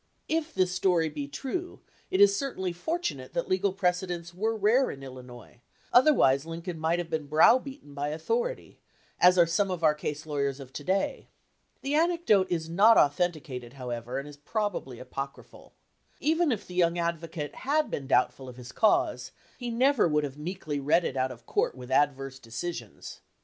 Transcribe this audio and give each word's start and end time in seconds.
1 0.27 0.37
If 0.39 0.53
this 0.55 0.71
story 0.73 1.09
be 1.09 1.27
true, 1.27 1.79
it 2.09 2.19
is 2.19 2.35
certainly 2.35 2.73
fortunate 2.73 3.33
that 3.35 3.47
legal 3.47 3.71
precedents 3.71 4.33
were 4.33 4.57
rare 4.57 4.89
in 4.89 5.03
Illinois, 5.03 5.61
other 5.93 6.11
wise 6.11 6.43
Lincoln 6.43 6.79
might 6.79 6.97
have 6.97 7.11
been 7.11 7.27
browbeaten 7.27 7.93
by 7.93 8.07
authority, 8.07 8.79
as 9.19 9.37
are 9.37 9.45
some 9.45 9.69
of 9.69 9.83
our 9.83 9.93
case 9.93 10.25
lawyers 10.25 10.59
of 10.59 10.73
to 10.73 10.83
day. 10.83 11.27
The 11.83 11.93
anecdote 11.93 12.47
is 12.49 12.67
not 12.67 12.97
authenticated, 12.97 13.73
how 13.73 13.91
ever, 13.91 14.17
and 14.17 14.27
it 14.27 14.31
is 14.31 14.37
probably 14.37 14.97
apocryphal. 14.97 15.75
Even 16.19 16.51
if 16.51 16.65
the 16.65 16.73
young 16.73 16.97
advocate 16.97 17.53
had 17.57 17.91
been 17.91 18.07
doubtful 18.07 18.49
of 18.49 18.57
his 18.57 18.71
cause, 18.71 19.31
he 19.59 19.69
never 19.69 20.07
would 20.07 20.23
have 20.23 20.35
meekly 20.35 20.79
read 20.79 21.05
it 21.05 21.15
out 21.15 21.29
of 21.31 21.45
court 21.45 21.75
with 21.75 21.91
adverse 21.91 22.39
decisions. 22.39 23.19